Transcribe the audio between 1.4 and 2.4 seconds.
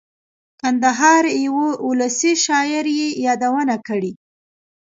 یوه اولسي